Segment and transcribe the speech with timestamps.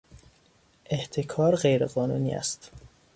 [0.85, 2.71] احتکار غیرقانونی است.